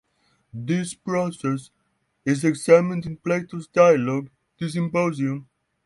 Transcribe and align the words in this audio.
This 0.51 0.95
process 0.95 1.69
is 2.25 2.43
examined 2.43 3.05
in 3.05 3.17
Plato's 3.17 3.67
dialogue 3.67 4.31
the 4.57 4.67
"Symposium". 4.67 5.47